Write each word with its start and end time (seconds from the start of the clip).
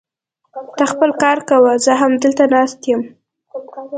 ته 0.77 0.83
خپل 0.91 1.09
کار 1.21 1.37
کوه، 1.49 1.71
زه 1.85 1.91
همدلته 2.01 2.43
ناست 2.53 2.81
يم. 2.91 3.01